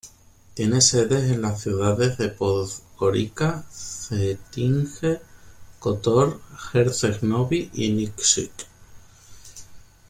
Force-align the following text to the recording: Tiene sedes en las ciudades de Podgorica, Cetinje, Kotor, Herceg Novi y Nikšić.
Tiene 0.55 0.81
sedes 0.81 1.29
en 1.29 1.43
las 1.43 1.61
ciudades 1.61 2.17
de 2.17 2.29
Podgorica, 2.29 3.63
Cetinje, 3.71 5.19
Kotor, 5.77 6.41
Herceg 6.73 7.21
Novi 7.21 7.69
y 7.71 7.91
Nikšić. 7.95 8.49